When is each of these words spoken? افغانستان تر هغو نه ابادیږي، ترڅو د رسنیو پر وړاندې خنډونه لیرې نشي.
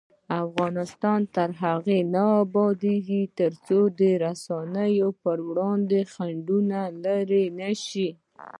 افغانستان 0.43 1.19
تر 1.35 1.49
هغو 1.61 1.97
نه 2.13 2.23
ابادیږي، 2.43 3.23
ترڅو 3.39 3.79
د 3.99 4.01
رسنیو 4.25 5.09
پر 5.21 5.37
وړاندې 5.49 5.99
خنډونه 6.13 6.79
لیرې 7.03 7.45
نشي. 7.59 8.09